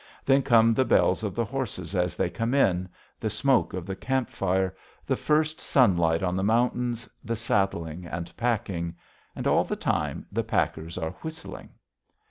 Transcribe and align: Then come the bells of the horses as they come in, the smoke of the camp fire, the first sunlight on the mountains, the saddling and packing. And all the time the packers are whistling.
Then 0.25 0.41
come 0.41 0.73
the 0.73 0.83
bells 0.83 1.21
of 1.21 1.35
the 1.35 1.45
horses 1.45 1.93
as 1.93 2.15
they 2.15 2.27
come 2.27 2.55
in, 2.55 2.89
the 3.19 3.29
smoke 3.29 3.75
of 3.75 3.85
the 3.85 3.95
camp 3.95 4.31
fire, 4.31 4.75
the 5.05 5.15
first 5.15 5.61
sunlight 5.61 6.23
on 6.23 6.35
the 6.35 6.43
mountains, 6.43 7.07
the 7.23 7.35
saddling 7.35 8.07
and 8.07 8.35
packing. 8.35 8.95
And 9.35 9.45
all 9.45 9.63
the 9.63 9.75
time 9.75 10.25
the 10.31 10.43
packers 10.43 10.97
are 10.97 11.11
whistling. 11.21 11.69